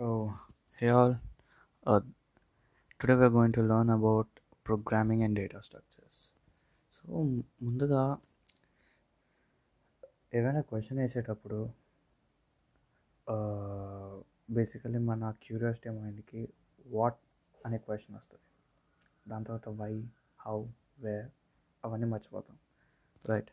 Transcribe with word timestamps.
So, 0.00 0.32
hey 0.78 0.88
all, 0.88 1.20
uh, 1.86 2.00
today 3.00 3.16
we're 3.16 3.28
going 3.28 3.52
to 3.52 3.60
learn 3.60 3.90
about 3.90 4.28
programming 4.64 5.24
and 5.24 5.34
data 5.40 5.58
structures. 5.66 6.16
So 6.94 7.04
ముందుగా 7.62 8.02
ఏదైనా 10.34 10.62
question 10.70 11.00
వేసేటప్పుడు 11.02 11.58
uh, 13.26 14.14
basically 14.50 15.02
మన 15.10 15.32
curiosity 15.44 15.90
మైండ్కి 15.98 16.44
what 16.86 17.20
అనే 17.66 17.78
question 17.78 18.16
వస్తుంది. 18.16 18.46
దాని 19.26 19.44
తర్వాత 19.44 19.68
వై 19.82 19.92
హౌ 20.46 20.58
వేర్ 20.98 21.28
అవన్నీ 21.84 22.08
మర్చిపోతాం. 22.14 22.58
రైట్ 23.32 23.52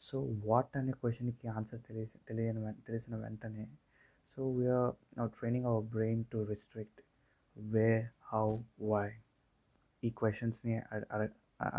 సో 0.00 0.18
వాట్ 0.50 0.76
అనే 0.82 0.92
క్వశ్చన్కి 0.92 1.48
ఆన్సర్ 1.56 1.82
తెలిసి 1.88 2.18
తెలియని 2.30 2.62
తెలిసిన 2.90 3.16
వెంటనే 3.16 3.66
so 4.29 4.49
we are 4.51 4.91
now 5.17 5.27
training 5.27 5.65
our 5.65 5.85
brain 5.85 6.25
to 6.25 6.39
restrict 6.43 7.01
way 7.55 7.87
how 8.33 8.45
why 8.81 9.07
ఈ 10.03 10.09
క్వశ్చన్స్ని 10.09 10.75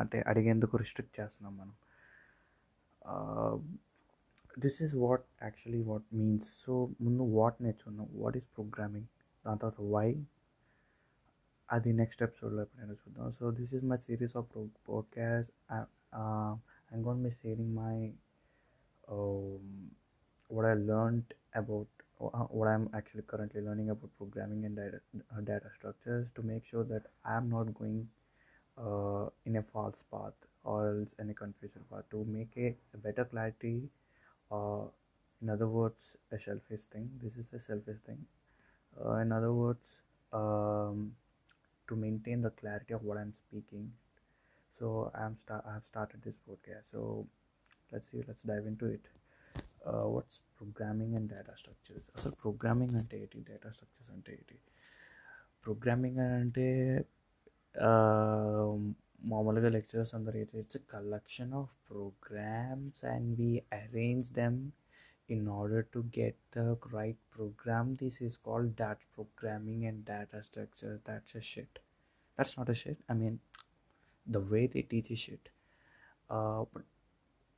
అంటే 0.00 0.18
అడిగేందుకు 0.20 0.76
రిస్ట్రిక్ట్ 0.76 1.14
చేస్తున్నాం 1.20 1.54
మనం 1.56 1.76
this 4.58 4.82
is 4.82 4.94
what 4.96 5.26
actually 5.42 5.82
what 5.82 6.06
means 6.14 6.50
so 6.64 6.74
ముందు 7.00 7.22
వాట్ 7.38 7.62
నేర్చుకున్నాం 7.62 8.08
వాట్ 8.12 8.36
ఈస్ 8.36 8.48
ప్రోగ్రామింగ్ 8.54 9.08
దాని 9.44 9.58
తర్వాత 9.58 9.80
వై 9.80 10.08
అది 11.68 11.92
నెక్స్ట్ 11.92 12.22
ఎపిసోడ్లో 12.22 12.62
ఎప్పుడైనా 12.62 12.92
చూద్దాం 12.92 13.30
so 13.30 13.50
this 13.50 13.74
is 13.74 13.84
my 13.84 13.98
series 13.98 14.36
of 14.36 14.48
podcast 14.88 15.52
I'm 16.94 17.04
gonna 17.04 17.22
be 17.22 17.30
sharing 17.30 17.74
my 17.74 17.96
what 20.50 20.66
I 20.66 20.74
learned 20.74 21.34
about 21.54 21.88
uh, 21.93 21.93
what 22.19 22.67
I'm 22.67 22.89
actually 22.93 23.23
currently 23.27 23.61
learning 23.61 23.89
about 23.89 24.09
programming 24.17 24.65
and 24.65 24.75
data, 24.75 24.99
uh, 25.35 25.41
data 25.41 25.67
structures 25.77 26.27
to 26.35 26.41
make 26.43 26.65
sure 26.65 26.83
that 26.85 27.03
I'm 27.25 27.49
not 27.49 27.73
going 27.73 28.07
uh, 28.77 29.27
in 29.45 29.57
a 29.57 29.63
false 29.63 30.03
path 30.11 30.33
or 30.63 30.89
else 30.99 31.15
in 31.19 31.29
a 31.29 31.33
confusion 31.33 31.81
path. 31.91 32.03
To 32.11 32.25
make 32.25 32.51
a, 32.57 32.75
a 32.93 32.97
better 32.97 33.25
clarity 33.25 33.89
uh, 34.51 34.85
in 35.41 35.49
other 35.49 35.67
words 35.67 36.17
a 36.31 36.39
selfish 36.39 36.81
thing. 36.91 37.09
This 37.23 37.37
is 37.37 37.53
a 37.53 37.59
selfish 37.59 37.99
thing. 38.05 38.25
Uh, 39.03 39.15
in 39.17 39.31
other 39.31 39.53
words 39.53 40.01
um, 40.33 41.13
to 41.87 41.95
maintain 41.95 42.41
the 42.41 42.49
clarity 42.51 42.93
of 42.93 43.03
what 43.03 43.17
i'm 43.17 43.33
speaking. 43.33 43.91
So 44.77 45.11
i'm 45.15 45.37
sta- 45.37 45.63
i've 45.67 45.85
started 45.85 46.21
this 46.23 46.37
podcast. 46.49 46.91
So 46.91 47.27
let's 47.91 48.09
see 48.11 48.23
let's 48.27 48.43
dive 48.43 48.67
into 48.67 48.85
it. 48.87 49.05
uh, 49.07 49.24
what's 50.14 50.40
programming 50.58 51.12
and 51.16 51.28
data 51.34 51.54
structures 51.56 52.04
అసలు 52.16 52.34
programming 52.42 52.94
అంటే 52.94 53.16
ఏంటి 53.20 53.40
data 53.40 53.70
structures 53.70 54.10
అంటే 54.10 54.32
ఏంటి 54.32 54.56
programming 55.64 56.18
అంటే 56.18 56.66
మామూలుగా 59.24 59.68
lecturers 59.68 60.14
అందరూ 60.14 60.38
ఏంటి 60.38 60.58
it's 60.58 60.78
collection 60.90 61.52
of 61.52 61.72
programs 61.90 63.04
and 63.04 63.30
we 63.40 63.50
arrange 63.72 64.30
them 64.32 64.58
in 65.30 65.48
order 65.48 65.86
to 65.86 66.02
get 66.18 66.58
the 66.58 66.64
right 66.94 67.20
program 67.34 67.90
this 67.94 68.22
is 68.22 68.38
called 68.38 68.72
dot 68.74 69.04
programming 69.14 69.84
and 69.84 70.02
data 70.04 70.40
structure 70.40 70.96
that's 71.08 71.36
a 71.36 71.44
shit 71.52 71.78
that's 72.38 72.58
not 72.58 72.70
a 72.70 72.78
shit 72.84 73.02
I 73.10 73.16
mean 73.16 73.38
the 74.26 74.36
way 74.52 74.62
they 74.66 74.82
teach 74.82 75.12
E 75.12 75.20
shit 75.26 75.48
but 76.74 76.88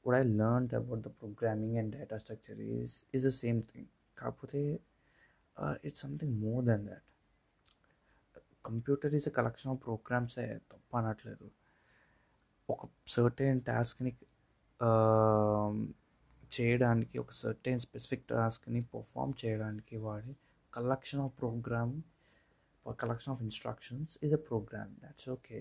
what 0.08 0.16
I 0.16 0.25
learned 0.41 0.72
about 0.73 1.03
the 1.03 1.09
programming 1.11 1.77
and 1.77 1.91
data 1.91 2.17
structure 2.17 2.55
is 2.58 2.91
is 3.13 3.23
the 3.23 3.36
same 3.44 3.61
thing. 3.72 3.88
కాకపోతే 4.17 4.61
uh, 5.58 5.75
it's 5.83 6.02
something 6.05 6.33
more 6.45 6.61
than 6.69 6.81
that. 6.91 7.03
Computer 8.66 9.14
is 9.17 9.27
a 9.27 9.31
collection 9.38 9.69
of 9.73 9.80
ప్రోగ్రామ్సే 9.86 10.45
తప్ప 10.72 10.97
అనట్లేదు 10.99 11.47
ఒక 12.69 12.87
certain 13.15 13.59
టాస్క్ని 13.61 14.11
చేయడానికి 16.58 17.17
ఒక 17.23 17.32
certain 17.43 17.80
specific 17.86 18.26
టాస్క్ని 18.32 18.82
perform 18.93 19.33
చేయడానికి 19.43 19.98
వాడే 20.05 20.33
collection 20.73 21.21
of 21.26 21.33
program 21.42 21.95
collection 22.86 23.32
of 23.36 23.42
instructions 23.48 24.14
is 24.23 24.36
a 24.39 24.42
program 24.49 24.92
that's 25.03 25.30
okay 25.30 25.59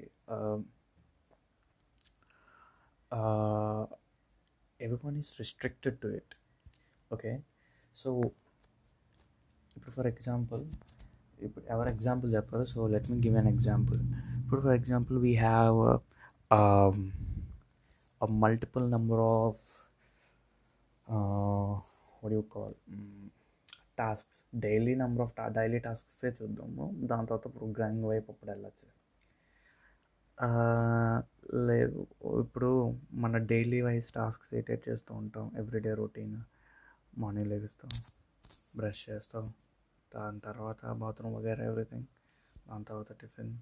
everyone 4.80 5.18
is 5.18 5.30
restricted 5.40 5.96
to 6.02 6.10
it 6.20 6.30
okay 7.12 7.36
so 7.96 8.12
ఇప్పుడు 9.76 9.92
for 9.96 10.08
example 10.08 10.64
ఇప్పుడు 11.40 11.64
ఎవరు 11.66 11.90
ఎగ్జాంపుల్ 11.90 12.30
చెప్పారు 12.36 12.66
so 12.72 12.88
let 12.88 13.08
me 13.12 13.18
give 13.26 13.38
an 13.38 13.50
example 13.54 14.00
ఇప్పుడు 14.42 14.62
for 14.62 14.76
example 14.80 15.18
we 15.20 15.32
have 15.36 15.78
multiple 18.42 18.86
number 18.92 19.24
of 19.36 19.64
what 22.22 22.30
do 22.30 22.36
you 22.36 22.48
call 22.56 22.74
tasks 23.96 24.40
daily 24.56 24.94
number 24.96 25.24
of 25.26 25.34
daily 25.54 25.80
టాస్క్సే 25.80 26.30
చూద్దాము 26.38 26.86
దాని 27.10 27.26
తర్వాత 27.28 27.48
programming 27.58 28.06
వైపు 28.06 28.28
అప్పుడు 28.32 28.50
వెళ్ళచ్చు 28.52 28.88
లేదు. 31.55 32.07
ఇప్పుడు 32.41 32.99
మన 33.13 33.37
డైలీ 33.37 33.83
వైజ్ 33.83 34.13
టాస్క్స్ 34.13 34.55
ఏటేట్ 34.55 34.89
చేస్తూ 34.89 35.15
ఉంటాం. 35.15 35.53
Everyday 35.57 35.95
routine. 35.95 36.41
మార్నింగ్ 37.19 37.47
లెగుస్తాం. 37.47 38.03
బ్రష్ 38.77 39.11
చేస్తాం. 39.11 39.53
దాని 40.15 40.41
తర్వాత 40.41 40.87
బాత్రూమ్ 40.87 41.35
వగేరా 41.35 41.65
ఎవ్రీథింగ్. 41.65 42.05
దాని 42.69 42.85
తర్వాత 42.85 43.13
టిఫిన్. 43.13 43.59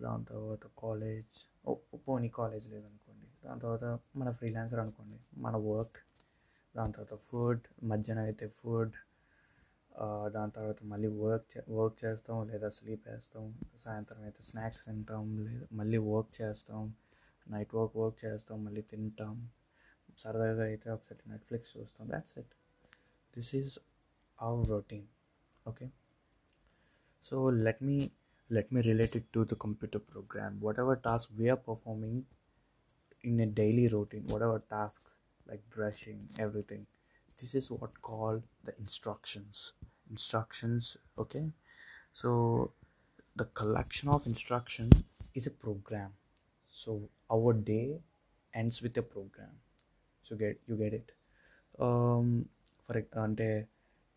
దాని 0.00 0.24
తర్వాత 0.24 0.66
కాలేజ్. 0.78 1.50
పోనీ 2.08 2.28
కాలేజ్ 2.28 2.70
లేదనుకోండి. 2.70 3.26
దాని 3.44 3.60
తర్వాత 3.60 3.98
మన 4.16 4.30
ఫ్రీలాన్సర్ 4.30 4.80
అనుకోండి. 4.80 5.40
మన 5.40 5.56
వర్క్. 5.56 5.96
దాని 6.76 6.92
తర్వాత 6.92 7.20
ఫుడ్. 7.20 7.60
మధ్యాహ్నం 7.84 8.24
అయితే 8.24 8.48
ఫుడ్. 8.48 8.92
దాని 10.34 10.52
తర్వాత 10.56 10.80
మళ్ళీ 10.92 11.08
వర్క్ 11.22 11.54
వర్క్ 11.76 11.96
చేస్తాం 12.04 12.38
లేదా 12.50 12.68
స్లీప్ 12.78 13.04
వేస్తాం. 13.10 13.44
సాయంత్రం 13.84 14.22
అయితే 14.28 14.42
స్నాక్స్ 14.50 14.82
తింటాం 14.88 15.26
లేదా 15.46 15.66
మళ్ళీ 15.80 15.98
వర్క్ 16.12 16.32
చేస్తాం. 16.40 16.82
నైట్ 17.46 17.72
వర్క్ 17.78 17.96
వర్క్ 18.02 18.18
చేస్తాం 18.26 18.58
మళ్ళీ 18.66 18.82
తింటాం. 18.92 19.34
సరదాగా 20.22 20.64
అయితే 20.70 20.88
ఒకసారి 20.96 21.22
నెట్ఫ్లిక్స్ 21.32 21.72
చూస్తాం. 21.76 22.04
That's 22.12 22.36
it 22.42 22.52
this 23.34 23.50
is 23.60 23.74
our 24.38 24.66
routine 24.74 25.06
okay 25.66 25.86
so 27.24 27.36
let 27.66 27.82
me 27.88 27.96
let 28.50 28.70
me 28.74 28.80
related 28.90 29.26
to 29.34 29.40
the 29.52 29.54
computer 29.64 30.02
program 30.10 30.56
whatever 30.82 30.98
task 31.06 31.30
we are 31.38 31.62
performing 31.68 32.20
in 33.24 33.40
a 33.40 33.48
daily 33.60 33.86
routine 33.96 34.26
whatever 34.48 34.64
task 34.74 35.08
like 35.46 35.64
brushing 35.76 36.24
everything 36.40 36.86
this 37.39 37.53
is 37.55 37.69
what 37.71 37.93
called 38.01 38.43
the 38.63 38.73
instructions 38.77 39.73
instructions 40.09 40.97
okay 41.17 41.45
so 42.13 42.29
the 43.35 43.45
collection 43.59 44.09
of 44.09 44.25
instruction 44.25 44.87
is 45.33 45.47
a 45.47 45.55
program 45.65 46.11
so 46.73 47.09
our 47.29 47.53
day 47.73 47.87
ends 48.53 48.81
with 48.81 48.97
a 48.97 49.05
program 49.15 49.53
so 50.25 50.35
get 50.35 50.59
you 50.67 50.75
get 50.75 50.93
it 50.93 51.09
um 51.79 52.27
for 52.85 52.97
అంటే 53.23 53.49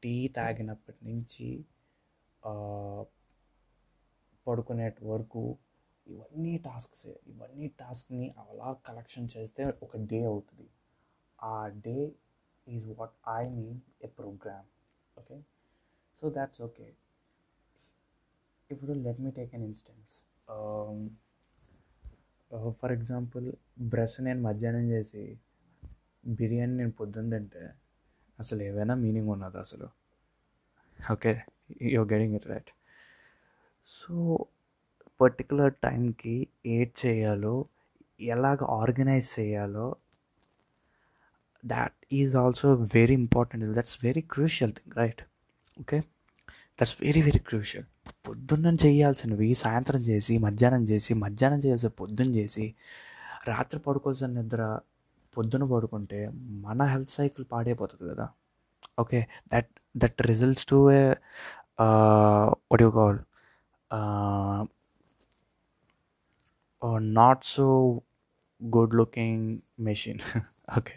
tea 0.03 0.15
తాగినప్పటి 0.37 1.01
నుంచి 1.09 1.47
పడుకునే 4.47 4.87
వరకు 5.11 5.43
ఇవన్నీ 6.07 6.55
టాస్క్సే 6.67 7.13
ఇవన్నీ 7.31 7.67
టాస్క్ని 7.81 8.27
అలా 8.43 8.71
collection 8.89 9.29
చేస్తే 9.35 9.63
ఒక 9.85 10.01
డే 10.11 10.19
అవుతుంది 10.33 10.67
ఆ 11.39 11.57
day 11.87 11.97
is 12.70 12.88
what 12.94 13.16
I 13.34 13.44
mean 13.56 13.78
a 14.02 14.10
program 14.18 14.68
okay 15.18 15.38
so 16.22 16.30
that's 16.38 16.62
okay 16.62 16.88
ఇప్పుడు 18.70 18.94
let 19.06 19.20
me 19.20 19.32
take 19.38 19.54
an 19.56 19.66
instance 19.66 20.14
for 22.80 22.92
example 22.92 23.48
brush 23.90 24.18
నేను 24.22 24.42
మధ్యాహ్నం 24.42 24.86
చేసి 24.92 25.24
బిర్యానీ 26.34 26.74
నేను 26.74 26.94
పొద్దున్న 27.00 27.30
తింటే 27.36 27.64
అసలు 28.40 28.62
ఏవైనా 28.64 28.94
మీనింగ్ 28.96 29.30
ఉన్నది 29.30 29.58
అసలు? 29.58 29.88
Okay 31.00 31.32
you 31.94 32.02
getting 32.12 32.36
it 32.36 32.48
right 32.48 32.72
so 33.90 34.14
particular 35.20 35.74
టైంకి 35.84 36.36
ఏడ్ 36.76 36.94
చేయాలో 37.04 37.54
ఎలాగ 38.30 38.60
ఆర్గనైజ్ 38.78 39.28
చేయాలో 39.40 39.88
that 41.64 42.06
is 42.12 42.36
also 42.36 42.68
very 42.94 43.14
important 43.14 43.66
that's 43.74 44.04
very 44.04 44.22
crucial 44.30 44.74
thing 44.74 44.94
right 44.98 45.22
okay 45.82 45.98
that's 46.80 47.02
very 47.02 47.22
very 47.22 47.40
crucial 47.40 47.86
పొద్దున్న 48.28 48.78
చేయాల్సినవి 48.86 49.54
సాయంత్రం 49.54 50.02
చేసి 50.02 50.38
మధ్యాహ్నం 50.38 50.84
చేసి 50.84 51.14
మధ్యాహ్నం 51.14 51.60
చేయాల్సి 51.60 51.88
పొద్దున్న 52.00 52.36
చేసి 52.36 52.66
రాత్రి 53.48 53.80
పడుకోవాల్సిన 53.80 54.28
నిద్ర 54.28 54.62
పొద్దున 55.38 55.64
పడుకుంటే 55.66 56.20
మన 56.60 56.82
హెల్త్ 56.84 57.10
సైకిల్ 57.10 57.46
పాడైపోతుంది 57.52 58.12
కదా. 58.12 58.26
Okay 59.00 59.20
that 59.54 59.70
that 59.96 60.22
results 60.22 60.66
to 60.66 60.92
a 60.92 61.02
what 62.72 62.82
you 62.82 62.92
call 62.92 63.20
not 67.14 67.46
so 67.46 67.66
good 68.62 68.96
looking 68.96 69.46
machine 69.80 70.20
okay 70.78 70.96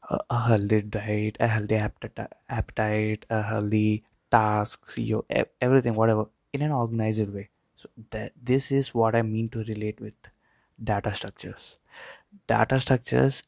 a, 0.10 0.20
a 0.30 0.40
healthy 0.48 0.82
diet 0.82 1.38
a 1.40 1.48
healthy 1.48 1.76
appetite, 1.76 2.34
appetite 2.50 3.26
a 3.30 3.42
healthy 3.42 4.04
tasks 4.32 4.98
your 4.98 5.26
everything 5.62 5.94
whatever 5.94 6.26
in 6.54 6.62
an 6.62 6.72
organized 6.72 7.34
way 7.34 7.50
so 7.76 7.90
that 8.10 8.34
this 8.44 8.72
is 8.72 8.94
what 8.94 9.16
i 9.16 9.22
mean 9.22 9.50
to 9.50 9.64
relate 9.64 10.02
with 10.02 10.16
data 10.84 11.14
structures 11.14 11.78
data 12.48 12.80
structures 12.80 13.44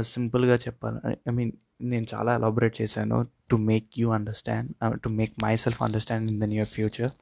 సింపుల్గా 0.00 0.54
చెప్పాలి 0.54 1.18
I 1.28 1.32
mean 1.32 1.58
నేను 1.90 2.06
చాలా 2.12 2.30
elaborate 2.38 2.76
చేశాను 2.80 3.16
to 3.50 3.56
make 3.70 3.88
you 4.02 4.08
understand 4.18 4.68
to 5.04 5.10
make 5.20 5.34
my 5.46 5.54
self 5.64 5.82
understand 5.86 6.30
in 6.32 6.40
the 6.44 6.48
near 6.54 6.70
future 6.76 7.12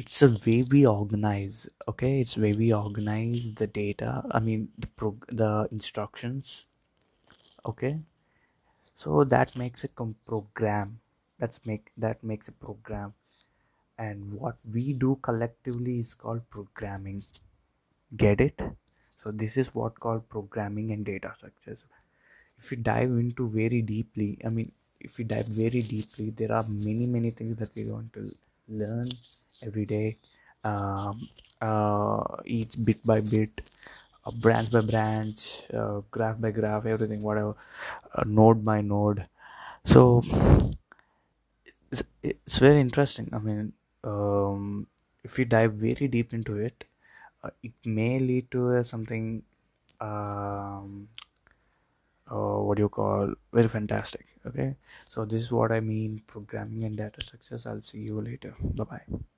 it's 0.00 0.22
a 0.22 0.30
way 0.46 0.62
we 0.72 0.80
organize 0.86 1.56
okay 1.90 2.10
it's 2.20 2.36
way 2.42 2.52
we 2.60 2.72
organize 2.72 3.52
the 3.60 3.66
data 3.78 4.10
i 4.30 4.40
mean 4.46 4.60
the 4.78 4.86
prog- 4.98 5.26
the 5.40 5.48
instructions 5.72 6.44
okay 7.70 7.92
so 9.00 9.24
that 9.24 9.56
makes 9.56 9.82
a 9.84 9.88
com- 9.88 10.16
program 10.26 11.00
that's 11.40 11.60
make 11.64 11.90
that 11.96 12.22
makes 12.22 12.48
a 12.48 12.56
program 12.66 13.08
and 13.98 14.32
what 14.34 14.56
we 14.74 14.92
do 14.92 15.18
collectively 15.22 15.98
is 15.98 16.14
called 16.14 16.48
programming 16.50 17.20
get 18.12 18.40
it 18.40 18.58
So 19.25 19.31
this 19.31 19.57
is 19.57 19.73
what 19.73 19.99
called 19.99 20.29
programming 20.29 20.91
and 20.91 21.03
data 21.03 21.33
structures. 21.35 21.83
If 22.59 22.69
we 22.69 22.77
dive 22.77 23.09
into 23.09 23.47
very 23.49 23.81
deeply 23.81 24.37
i 24.45 24.49
mean 24.49 24.71
if 25.01 25.17
we 25.17 25.23
dive 25.25 25.47
very 25.47 25.81
deeply 25.81 26.29
there 26.29 26.51
are 26.57 26.63
many 26.69 27.07
many 27.07 27.31
things 27.31 27.57
that 27.57 27.75
we 27.75 27.89
want 27.91 28.13
to 28.13 28.31
learn 28.67 29.11
every 29.63 29.85
day. 29.85 30.17
Um, 30.63 31.27
uh, 31.61 32.23
each 32.45 32.73
bit 32.85 33.05
by 33.05 33.19
bit 33.21 33.63
uh, 34.25 34.31
branch 34.31 34.71
by 34.71 34.81
branch 34.81 35.63
uh, 35.73 36.01
graph 36.11 36.39
by 36.39 36.51
graph 36.51 36.85
everything 36.85 37.23
whatever 37.23 37.55
uh, 38.13 38.23
node 38.25 38.63
by 38.63 38.81
node. 38.81 39.25
So 39.83 40.23
it's, 41.91 42.03
it's 42.23 42.57
very 42.59 42.79
interesting. 42.79 43.29
I 43.33 43.39
mean 43.39 43.73
um, 44.03 44.87
if 45.23 45.37
we 45.37 45.45
dive 45.45 45.73
very 45.73 46.07
deep 46.07 46.33
into 46.33 46.57
it 46.57 46.85
it 47.63 47.73
may 47.85 48.19
lead 48.19 48.49
to 48.51 48.77
uh, 48.77 48.83
something 48.83 49.43
um, 50.01 51.07
uh, 52.31 52.57
what 52.65 52.77
do 52.77 52.83
you 52.83 52.89
call 52.89 53.33
very 53.53 53.67
fantastic 53.67 54.25
okay? 54.45 54.75
So 55.09 55.25
this 55.25 55.41
is 55.43 55.51
what 55.51 55.71
i 55.71 55.79
mean 55.79 56.21
programming 56.27 56.83
and 56.83 56.97
data 56.97 57.21
structures. 57.21 57.65
I'll 57.65 57.81
see 57.81 57.99
you 57.99 58.21
later. 58.21 58.55
Bye 58.59 58.83
bye 58.83 59.34